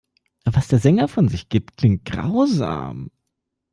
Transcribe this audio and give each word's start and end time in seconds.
Was 0.45 0.67
der 0.67 0.79
Sänger 0.79 1.07
von 1.07 1.27
sich 1.27 1.47
gibt, 1.47 1.77
klingt 1.77 2.05
grausam. 2.05 3.11